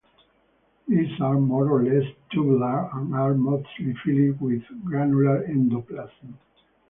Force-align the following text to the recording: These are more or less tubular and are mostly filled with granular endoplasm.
These 0.87 1.21
are 1.21 1.39
more 1.39 1.69
or 1.69 1.83
less 1.83 2.11
tubular 2.31 2.89
and 2.95 3.13
are 3.13 3.35
mostly 3.35 3.93
filled 4.03 4.41
with 4.41 4.63
granular 4.83 5.45
endoplasm. 5.47 6.33